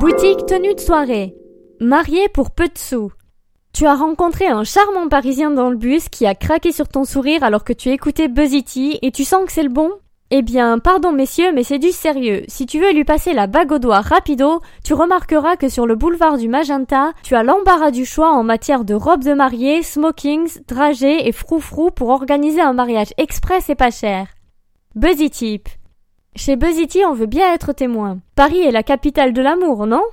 Boutique 0.00 0.46
tenue 0.46 0.74
de 0.74 0.80
soirée. 0.80 1.34
Marié 1.78 2.30
pour 2.30 2.52
peu 2.52 2.68
de 2.68 2.78
sous. 2.78 3.12
Tu 3.74 3.84
as 3.84 3.94
rencontré 3.94 4.46
un 4.46 4.64
charmant 4.64 5.08
parisien 5.08 5.50
dans 5.50 5.68
le 5.68 5.76
bus 5.76 6.08
qui 6.08 6.24
a 6.24 6.34
craqué 6.34 6.72
sur 6.72 6.88
ton 6.88 7.04
sourire 7.04 7.44
alors 7.44 7.64
que 7.64 7.74
tu 7.74 7.90
écoutais 7.90 8.28
Buzzity 8.28 8.98
et 9.02 9.12
tu 9.12 9.24
sens 9.24 9.44
que 9.44 9.52
c'est 9.52 9.62
le 9.62 9.68
bon? 9.68 9.90
Eh 10.30 10.40
bien, 10.40 10.78
pardon 10.78 11.12
messieurs, 11.12 11.52
mais 11.52 11.64
c'est 11.64 11.78
du 11.78 11.90
sérieux. 11.90 12.44
Si 12.48 12.64
tu 12.64 12.80
veux 12.80 12.94
lui 12.94 13.04
passer 13.04 13.34
la 13.34 13.46
bague 13.46 13.72
au 13.72 13.78
doigt 13.78 14.00
rapido, 14.00 14.62
tu 14.82 14.94
remarqueras 14.94 15.56
que 15.56 15.68
sur 15.68 15.86
le 15.86 15.96
boulevard 15.96 16.38
du 16.38 16.48
Magenta, 16.48 17.12
tu 17.22 17.34
as 17.34 17.42
l'embarras 17.42 17.90
du 17.90 18.06
choix 18.06 18.32
en 18.32 18.42
matière 18.42 18.86
de 18.86 18.94
robes 18.94 19.24
de 19.24 19.34
mariée, 19.34 19.82
smokings, 19.82 20.62
dragées 20.66 21.28
et 21.28 21.32
froufrou 21.32 21.90
pour 21.90 22.08
organiser 22.08 22.62
un 22.62 22.72
mariage 22.72 23.12
express 23.18 23.68
et 23.68 23.74
pas 23.74 23.90
cher. 23.90 24.28
Buzzy 24.94 25.30
Chez 26.36 26.56
Buzzity, 26.56 27.04
on 27.04 27.12
veut 27.12 27.26
bien 27.26 27.52
être 27.52 27.72
témoin. 27.72 28.18
Paris 28.36 28.60
est 28.60 28.70
la 28.70 28.82
capitale 28.84 29.32
de 29.32 29.42
l'amour, 29.42 29.86
non? 29.86 30.04